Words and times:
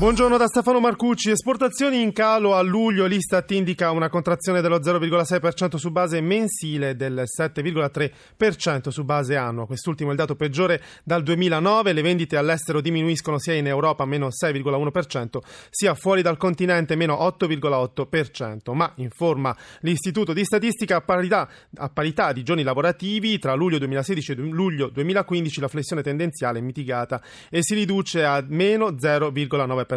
Buongiorno 0.00 0.38
da 0.38 0.46
Stefano 0.46 0.80
Marcucci. 0.80 1.28
Esportazioni 1.28 2.00
in 2.00 2.14
calo 2.14 2.54
a 2.54 2.62
luglio. 2.62 3.04
L'Istat 3.04 3.50
indica 3.50 3.90
una 3.90 4.08
contrazione 4.08 4.62
dello 4.62 4.78
0,6% 4.78 5.76
su 5.76 5.90
base 5.90 6.22
mensile 6.22 6.88
e 6.88 6.94
del 6.96 7.24
7,3% 7.26 8.88
su 8.88 9.04
base 9.04 9.36
annua. 9.36 9.66
Quest'ultimo 9.66 10.08
è 10.08 10.12
il 10.12 10.18
dato 10.18 10.36
peggiore 10.36 10.80
dal 11.04 11.22
2009. 11.22 11.92
Le 11.92 12.00
vendite 12.00 12.38
all'estero 12.38 12.80
diminuiscono 12.80 13.38
sia 13.38 13.52
in 13.52 13.66
Europa 13.66 14.06
meno 14.06 14.28
6,1%, 14.28 15.38
sia 15.68 15.92
fuori 15.92 16.22
dal 16.22 16.38
continente 16.38 16.96
meno 16.96 17.16
8,8%. 17.16 18.72
Ma 18.72 18.90
informa 18.96 19.54
l'Istituto 19.80 20.32
di 20.32 20.44
Statistica 20.44 20.96
a 20.96 21.00
parità, 21.02 21.46
a 21.76 21.90
parità 21.90 22.32
di 22.32 22.42
giorni 22.42 22.62
lavorativi 22.62 23.38
tra 23.38 23.52
luglio 23.52 23.76
2016 23.76 24.32
e 24.32 24.34
luglio 24.36 24.88
2015 24.88 25.60
la 25.60 25.68
flessione 25.68 26.00
tendenziale 26.00 26.58
è 26.58 26.62
mitigata 26.62 27.20
e 27.50 27.58
si 27.62 27.74
riduce 27.74 28.24
a 28.24 28.42
meno 28.48 28.92
0,9%. 28.92 29.88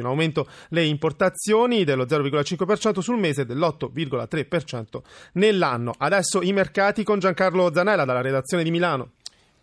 In 0.00 0.06
aumento 0.06 0.48
le 0.70 0.84
importazioni 0.84 1.84
dello 1.84 2.04
0,5% 2.04 3.00
sul 3.00 3.18
mese 3.18 3.42
e 3.42 3.46
dell'8,3% 3.46 5.00
nell'anno. 5.34 5.92
Adesso 5.96 6.42
i 6.42 6.52
mercati 6.52 7.02
con 7.04 7.18
Giancarlo 7.18 7.72
Zanella 7.72 8.04
dalla 8.04 8.20
redazione 8.22 8.62
di 8.62 8.70
Milano. 8.70 9.12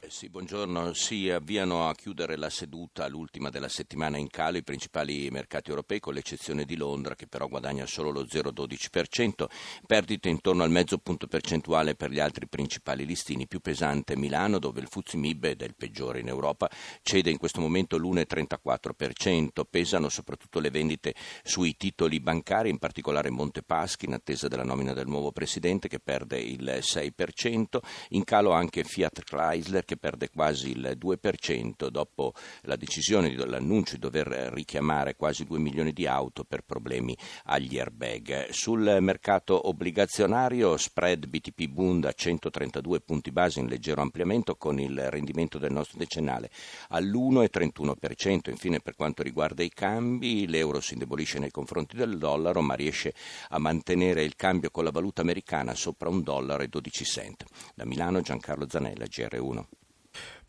Sì, 0.07 0.29
buongiorno. 0.29 0.93
Si 0.93 1.29
avviano 1.29 1.87
a 1.87 1.93
chiudere 1.93 2.35
la 2.35 2.49
seduta, 2.49 3.07
l'ultima 3.07 3.49
della 3.49 3.67
settimana 3.67 4.17
in 4.17 4.27
calo, 4.27 4.57
i 4.57 4.63
principali 4.63 5.29
mercati 5.29 5.69
europei, 5.69 5.99
con 5.99 6.15
l'eccezione 6.15 6.63
di 6.65 6.75
Londra, 6.75 7.13
che 7.13 7.27
però 7.27 7.47
guadagna 7.47 7.85
solo 7.85 8.09
lo 8.09 8.23
0,12%, 8.23 9.45
perdite 9.85 10.29
intorno 10.29 10.63
al 10.63 10.71
mezzo 10.71 10.97
punto 10.97 11.27
percentuale 11.27 11.93
per 11.93 12.09
gli 12.09 12.19
altri 12.19 12.47
principali 12.47 13.05
listini, 13.05 13.45
più 13.45 13.59
pesante 13.59 14.15
Milano, 14.15 14.57
dove 14.57 14.79
il 14.79 14.87
Fuzzi 14.87 15.17
Mib 15.17 15.45
è 15.45 15.63
il 15.63 15.75
peggiore 15.75 16.21
in 16.21 16.27
Europa, 16.27 16.69
cede 17.03 17.29
in 17.29 17.37
questo 17.37 17.61
momento 17.61 17.97
l'1,34%, 17.97 19.63
pesano 19.69 20.09
soprattutto 20.09 20.59
le 20.59 20.71
vendite 20.71 21.13
sui 21.43 21.75
titoli 21.77 22.19
bancari, 22.19 22.69
in 22.69 22.79
particolare 22.79 23.29
Montepaschi, 23.29 24.05
in 24.05 24.13
attesa 24.13 24.47
della 24.47 24.63
nomina 24.63 24.93
del 24.93 25.07
nuovo 25.07 25.31
presidente, 25.31 25.87
che 25.87 25.99
perde 25.99 26.39
il 26.39 26.79
6%, 26.81 27.79
in 28.09 28.23
calo 28.23 28.51
anche 28.51 28.83
Fiat 28.83 29.23
Chrysler, 29.23 29.85
che 29.89 29.97
perde 29.97 30.29
quasi 30.29 30.69
il 30.69 30.95
2% 30.99 31.87
dopo 31.87 32.33
la 32.61 32.75
decisione, 32.75 33.33
l'annuncio 33.33 33.95
di 33.95 34.01
dover 34.01 34.27
richiamare 34.53 35.15
quasi 35.15 35.45
2 35.45 35.57
milioni 35.57 35.93
di 35.93 36.05
auto 36.05 36.43
per 36.43 36.61
problemi 36.61 37.17
agli 37.45 37.79
airbag. 37.79 38.49
Sul 38.51 38.97
mercato 38.99 39.67
obbligazionario 39.67 40.77
spread 40.77 41.25
BTP 41.25 41.65
Bund 41.69 42.05
a 42.05 42.11
132 42.11 43.01
punti 43.01 43.31
base 43.31 43.61
in 43.61 43.65
leggero 43.65 44.03
ampliamento 44.03 44.57
con 44.57 44.79
il 44.79 45.09
rendimento 45.09 45.57
del 45.57 45.71
nostro 45.71 45.97
decennale 45.97 46.51
all'1,31%. 46.89 48.51
Infine 48.51 48.81
per 48.81 48.95
quanto 48.95 49.23
riguarda 49.23 49.63
i 49.63 49.69
cambi 49.69 50.45
l'euro 50.47 50.81
si 50.81 50.93
indebolisce 50.93 51.39
nei 51.39 51.49
confronti 51.49 51.95
del 51.95 52.19
dollaro 52.19 52.61
ma 52.61 52.75
riesce 52.75 53.15
a 53.49 53.57
mantenere 53.57 54.21
il 54.21 54.35
cambio 54.35 54.69
con 54.69 54.83
la 54.83 54.91
valuta 54.91 55.21
americana 55.21 55.73
sopra 55.73 56.09
un 56.09 56.21
dollaro 56.21 56.61
e 56.61 56.67
12 56.67 57.03
cent. 57.05 57.43
Da 57.73 57.85
Milano 57.85 58.21
Giancarlo 58.21 58.67
Zanella, 58.69 59.05
GR1. 59.05 59.78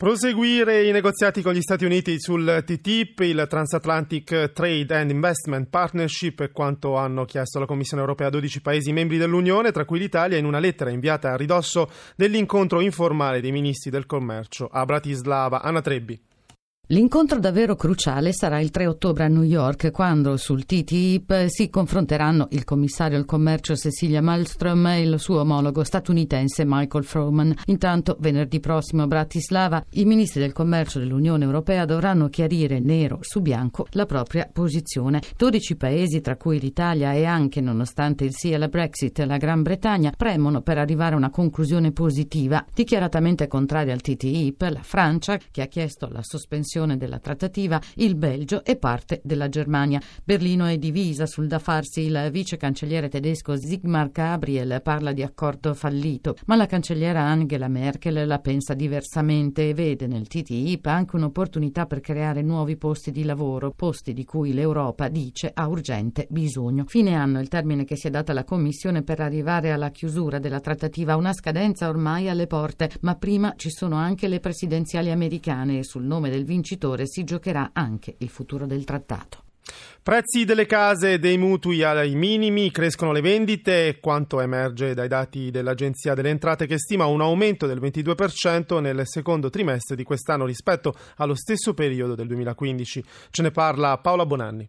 Proseguire 0.00 0.84
i 0.86 0.92
negoziati 0.92 1.42
con 1.42 1.52
gli 1.52 1.60
Stati 1.60 1.84
Uniti 1.84 2.18
sul 2.18 2.62
TTIP, 2.64 3.20
il 3.20 3.46
Transatlantic 3.46 4.50
Trade 4.52 4.96
and 4.96 5.10
Investment 5.10 5.68
Partnership, 5.68 6.40
è 6.40 6.52
quanto 6.52 6.96
hanno 6.96 7.26
chiesto 7.26 7.58
la 7.58 7.66
Commissione 7.66 8.02
europea 8.02 8.28
a 8.28 8.30
12 8.30 8.62
Paesi 8.62 8.92
membri 8.92 9.18
dell'Unione, 9.18 9.72
tra 9.72 9.84
cui 9.84 9.98
l'Italia, 9.98 10.38
in 10.38 10.46
una 10.46 10.58
lettera 10.58 10.88
inviata 10.88 11.32
a 11.32 11.36
ridosso 11.36 11.90
dell'incontro 12.16 12.80
informale 12.80 13.42
dei 13.42 13.52
ministri 13.52 13.90
del 13.90 14.06
commercio 14.06 14.70
a 14.72 14.86
Bratislava. 14.86 15.60
Anna 15.60 15.82
Trebbi. 15.82 16.18
L'incontro 16.92 17.38
davvero 17.38 17.76
cruciale 17.76 18.32
sarà 18.32 18.58
il 18.58 18.72
3 18.72 18.88
ottobre 18.88 19.22
a 19.22 19.28
New 19.28 19.44
York, 19.44 19.92
quando 19.92 20.36
sul 20.36 20.66
TTIP 20.66 21.46
si 21.46 21.70
confronteranno 21.70 22.48
il 22.50 22.64
commissario 22.64 23.16
al 23.16 23.26
commercio 23.26 23.76
Cecilia 23.76 24.20
Malmström 24.20 24.88
e 24.88 25.02
il 25.02 25.20
suo 25.20 25.42
omologo 25.42 25.84
statunitense 25.84 26.64
Michael 26.66 27.04
Froman. 27.04 27.54
Intanto, 27.66 28.16
venerdì 28.18 28.58
prossimo 28.58 29.04
a 29.04 29.06
Bratislava, 29.06 29.84
i 29.90 30.04
ministri 30.04 30.40
del 30.40 30.52
commercio 30.52 30.98
dell'Unione 30.98 31.44
Europea 31.44 31.84
dovranno 31.84 32.28
chiarire 32.28 32.80
nero 32.80 33.18
su 33.20 33.40
bianco 33.40 33.86
la 33.90 34.06
propria 34.06 34.50
posizione. 34.52 35.22
12 35.36 35.76
paesi, 35.76 36.20
tra 36.20 36.34
cui 36.34 36.58
l'Italia 36.58 37.12
e 37.12 37.24
anche, 37.24 37.60
nonostante 37.60 38.24
il 38.24 38.34
sì 38.34 38.52
alla 38.52 38.66
Brexit, 38.66 39.20
la 39.20 39.36
Gran 39.36 39.62
Bretagna, 39.62 40.12
premono 40.16 40.60
per 40.60 40.78
arrivare 40.78 41.14
a 41.14 41.18
una 41.18 41.30
conclusione 41.30 41.92
positiva. 41.92 42.66
Dichiaratamente 42.74 43.46
contraria 43.46 43.92
al 43.92 44.00
TTIP, 44.00 44.60
la 44.62 44.82
Francia, 44.82 45.38
che 45.52 45.62
ha 45.62 45.66
chiesto 45.66 46.08
la 46.10 46.24
sospensione 46.24 46.78
della 46.80 47.18
trattativa, 47.18 47.78
il 47.96 48.16
Belgio 48.16 48.64
e 48.64 48.76
parte 48.76 49.20
della 49.22 49.50
Germania. 49.50 50.00
Berlino 50.24 50.64
è 50.64 50.78
divisa 50.78 51.26
sul 51.26 51.46
da 51.46 51.58
farsi. 51.58 52.00
Il 52.00 52.30
vice 52.32 52.56
cancelliere 52.56 53.10
tedesco 53.10 53.54
Sigmar 53.54 54.10
Gabriel 54.10 54.80
parla 54.82 55.12
di 55.12 55.22
accordo 55.22 55.74
fallito, 55.74 56.36
ma 56.46 56.56
la 56.56 56.64
cancelliera 56.64 57.20
Angela 57.20 57.68
Merkel 57.68 58.26
la 58.26 58.38
pensa 58.38 58.72
diversamente 58.72 59.68
e 59.68 59.74
vede 59.74 60.06
nel 60.06 60.26
TTIP 60.26 60.86
anche 60.86 61.16
un'opportunità 61.16 61.84
per 61.84 62.00
creare 62.00 62.40
nuovi 62.40 62.76
posti 62.78 63.10
di 63.10 63.24
lavoro, 63.24 63.72
posti 63.76 64.14
di 64.14 64.24
cui 64.24 64.54
l'Europa 64.54 65.08
dice 65.08 65.50
ha 65.52 65.68
urgente 65.68 66.26
bisogno. 66.30 66.84
Fine 66.86 67.14
anno, 67.14 67.40
il 67.40 67.48
termine 67.48 67.84
che 67.84 67.96
si 67.96 68.06
è 68.06 68.10
data 68.10 68.32
la 68.32 68.44
Commissione 68.44 69.02
per 69.02 69.20
arrivare 69.20 69.70
alla 69.70 69.90
chiusura 69.90 70.38
della 70.38 70.60
trattativa, 70.60 71.16
una 71.16 71.34
scadenza 71.34 71.88
ormai 71.90 72.30
alle 72.30 72.46
porte, 72.46 72.90
ma 73.02 73.16
prima 73.16 73.52
ci 73.56 73.70
sono 73.70 73.96
anche 73.96 74.28
le 74.28 74.40
presidenziali 74.40 75.10
americane 75.10 75.82
sul 75.82 76.04
nome 76.04 76.30
del 76.30 76.44
vincitore 76.44 76.68
vincitore 76.70 77.06
si 77.06 77.24
giocherà 77.24 77.70
anche 77.72 78.14
il 78.18 78.28
futuro 78.28 78.66
del 78.66 78.84
trattato. 78.84 79.44
Prezzi 80.02 80.44
delle 80.44 80.66
case 80.66 81.14
e 81.14 81.18
dei 81.18 81.36
mutui 81.36 81.82
ai 81.82 82.14
minimi, 82.14 82.70
crescono 82.70 83.12
le 83.12 83.20
vendite, 83.20 83.98
quanto 84.00 84.40
emerge 84.40 84.94
dai 84.94 85.08
dati 85.08 85.50
dell'Agenzia 85.50 86.14
delle 86.14 86.30
Entrate 86.30 86.66
che 86.66 86.78
stima 86.78 87.06
un 87.06 87.20
aumento 87.20 87.66
del 87.66 87.80
22% 87.80 88.80
nel 88.80 89.02
secondo 89.04 89.50
trimestre 89.50 89.96
di 89.96 90.04
quest'anno 90.04 90.46
rispetto 90.46 90.94
allo 91.16 91.34
stesso 91.34 91.74
periodo 91.74 92.14
del 92.14 92.26
2015. 92.28 93.04
Ce 93.30 93.42
ne 93.42 93.50
parla 93.50 93.98
Paola 93.98 94.26
Bonanni. 94.26 94.68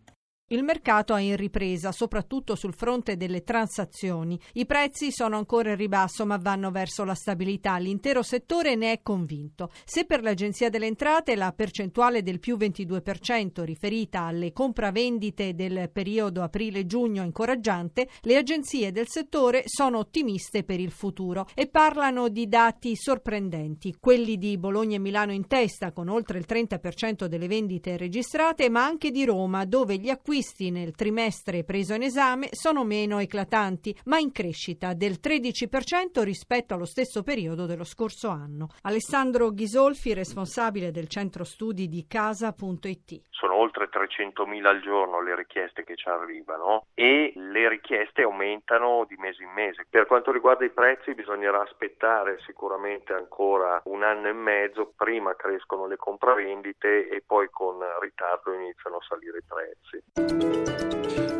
Il 0.51 0.63
mercato 0.63 1.15
è 1.15 1.21
in 1.21 1.37
ripresa, 1.37 1.93
soprattutto 1.93 2.55
sul 2.55 2.73
fronte 2.73 3.15
delle 3.15 3.41
transazioni. 3.41 4.37
I 4.55 4.65
prezzi 4.65 5.09
sono 5.09 5.37
ancora 5.37 5.69
in 5.69 5.77
ribasso, 5.77 6.25
ma 6.25 6.35
vanno 6.35 6.71
verso 6.71 7.05
la 7.05 7.15
stabilità. 7.15 7.77
L'intero 7.77 8.21
settore 8.21 8.75
ne 8.75 8.91
è 8.91 8.99
convinto. 9.01 9.71
Se 9.85 10.03
per 10.03 10.21
l'Agenzia 10.21 10.69
delle 10.69 10.87
Entrate 10.87 11.37
la 11.37 11.53
percentuale 11.53 12.21
del 12.21 12.41
più 12.41 12.57
22% 12.57 13.63
riferita 13.63 14.23
alle 14.23 14.51
compravendite 14.51 15.55
del 15.55 15.89
periodo 15.89 16.41
aprile-giugno 16.41 17.21
è 17.21 17.25
incoraggiante, 17.25 18.09
le 18.19 18.35
agenzie 18.35 18.91
del 18.91 19.07
settore 19.07 19.63
sono 19.67 19.99
ottimiste 19.99 20.65
per 20.65 20.81
il 20.81 20.91
futuro 20.91 21.47
e 21.55 21.67
parlano 21.67 22.27
di 22.27 22.49
dati 22.49 22.97
sorprendenti. 22.97 23.95
Quelli 23.97 24.37
di 24.37 24.57
Bologna 24.57 24.97
e 24.97 24.99
Milano 24.99 25.31
in 25.31 25.47
testa, 25.47 25.93
con 25.93 26.09
oltre 26.09 26.39
il 26.39 26.45
30% 26.45 27.27
delle 27.27 27.47
vendite 27.47 27.95
registrate, 27.95 28.67
ma 28.67 28.83
anche 28.83 29.11
di 29.11 29.23
Roma, 29.23 29.63
dove 29.63 29.95
gli 29.95 30.09
acquisti 30.09 30.39
acquisti 30.41 30.71
nel 30.71 30.95
trimestre 30.95 31.63
preso 31.63 31.93
in 31.93 32.01
esame 32.01 32.47
sono 32.51 32.83
meno 32.83 33.19
eclatanti, 33.19 33.95
ma 34.05 34.17
in 34.17 34.31
crescita 34.31 34.93
del 34.93 35.19
13% 35.21 36.23
rispetto 36.23 36.73
allo 36.73 36.85
stesso 36.85 37.21
periodo 37.21 37.67
dello 37.67 37.83
scorso 37.83 38.29
anno. 38.29 38.69
Alessandro 38.81 39.51
Ghisolfi, 39.51 40.15
responsabile 40.15 40.89
del 40.89 41.07
centro 41.07 41.43
studi 41.43 41.87
di 41.87 42.07
casa.it. 42.07 43.21
Sono 43.29 43.55
oltre 43.55 43.89
300.000 43.89 44.65
al 44.65 44.81
giorno 44.81 45.21
le 45.21 45.35
richieste 45.35 45.83
che 45.83 45.95
ci 45.95 46.09
arrivano 46.09 46.85
e 46.95 47.33
le 47.35 47.69
richieste 47.69 48.23
aumentano 48.23 49.05
di 49.07 49.15
mese 49.17 49.43
in 49.43 49.51
mese. 49.51 49.85
Per 49.87 50.07
quanto 50.07 50.31
riguarda 50.31 50.65
i 50.65 50.71
prezzi 50.71 51.13
bisognerà 51.13 51.61
aspettare 51.61 52.39
sicuramente 52.45 53.13
ancora 53.13 53.79
un 53.85 54.01
anno 54.01 54.27
e 54.27 54.33
mezzo, 54.33 54.91
prima 54.95 55.35
crescono 55.35 55.85
le 55.85 55.97
compravendite 55.97 57.09
e 57.09 57.21
poi 57.25 57.47
con 57.51 57.77
ritardo 57.99 58.53
iniziano 58.53 58.97
a 58.97 59.05
salire 59.07 59.37
i 59.37 59.43
prezzi. 59.47 60.30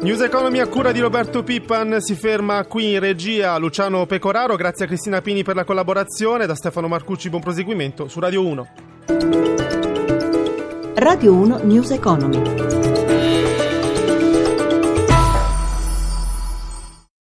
News 0.01 0.21
Economy 0.21 0.59
a 0.59 0.67
cura 0.67 0.91
di 0.91 0.99
Roberto 0.99 1.43
Pippan 1.43 2.01
si 2.01 2.15
ferma 2.15 2.65
qui 2.65 2.93
in 2.93 2.99
regia 2.99 3.57
Luciano 3.57 4.05
Pecoraro, 4.05 4.55
grazie 4.55 4.85
a 4.85 4.88
Cristina 4.88 5.21
Pini 5.21 5.43
per 5.43 5.55
la 5.55 5.63
collaborazione, 5.63 6.47
da 6.47 6.55
Stefano 6.55 6.88
Marcucci 6.88 7.29
buon 7.29 7.41
proseguimento 7.41 8.07
su 8.07 8.19
Radio 8.19 8.45
1. 8.45 8.67
Radio 10.95 11.33
1 11.33 11.59
News 11.63 11.91
Economy. 11.91 12.90